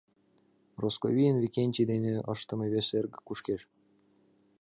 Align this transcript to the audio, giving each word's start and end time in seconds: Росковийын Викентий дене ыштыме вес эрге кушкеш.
Росковийын 0.81 1.37
Викентий 1.43 1.87
дене 1.91 2.13
ыштыме 2.33 2.67
вес 2.73 2.87
эрге 2.97 3.19
кушкеш. 3.27 3.61